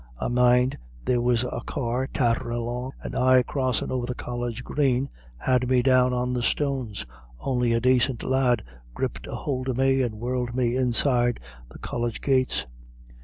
[0.19, 5.09] I mind there was a car tatterin' along, and I crossin' over the College Green,
[5.37, 7.05] had me down on the stones,
[7.39, 8.63] on'y a dacint lad
[8.95, 12.65] gript a hould of me, and whirled me inside the College gates.